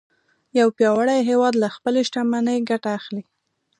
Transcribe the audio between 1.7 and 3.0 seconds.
خپلې شتمنۍ ګټه